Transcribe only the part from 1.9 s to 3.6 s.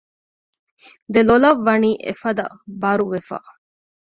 އެފަދަ ބަރުވެފަ